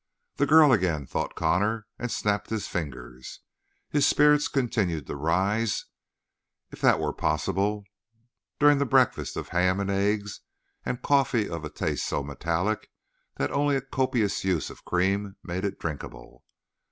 "That 0.37 0.47
girl 0.49 0.71
again," 0.71 1.05
thought 1.05 1.35
Connor, 1.35 1.85
and 1.99 2.09
snapped 2.11 2.49
his 2.49 2.67
fingers. 2.67 3.41
His 3.91 4.07
spirits 4.07 4.47
continued 4.47 5.05
to 5.05 5.15
rise, 5.15 5.85
if 6.71 6.81
that 6.81 6.99
were 6.99 7.13
possible, 7.13 7.83
during 8.57 8.79
the 8.79 8.87
breakfast 8.87 9.37
of 9.37 9.49
ham 9.49 9.79
and 9.79 9.91
eggs, 9.91 10.39
and 10.83 11.03
coffee 11.03 11.47
of 11.47 11.63
a 11.63 11.69
taste 11.69 12.07
so 12.07 12.23
metallic 12.23 12.89
that 13.37 13.51
only 13.51 13.75
a 13.75 13.81
copious 13.81 14.43
use 14.43 14.71
of 14.71 14.85
cream 14.85 15.35
made 15.43 15.63
it 15.63 15.77
drinkable. 15.79 16.45